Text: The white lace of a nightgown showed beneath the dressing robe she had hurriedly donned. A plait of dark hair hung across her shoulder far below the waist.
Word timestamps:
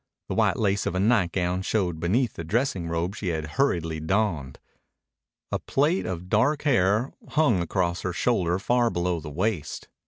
The 0.29 0.33
white 0.33 0.57
lace 0.57 0.87
of 0.87 0.95
a 0.95 0.99
nightgown 0.99 1.61
showed 1.61 1.99
beneath 1.99 2.33
the 2.33 2.43
dressing 2.43 2.87
robe 2.87 3.15
she 3.15 3.27
had 3.27 3.45
hurriedly 3.61 3.99
donned. 3.99 4.57
A 5.51 5.59
plait 5.59 6.07
of 6.07 6.27
dark 6.27 6.63
hair 6.63 7.13
hung 7.29 7.61
across 7.61 8.01
her 8.01 8.11
shoulder 8.11 8.57
far 8.57 8.89
below 8.89 9.19
the 9.19 9.29
waist. 9.29 9.89